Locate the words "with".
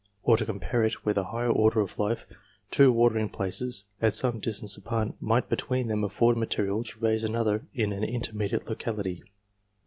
1.05-1.15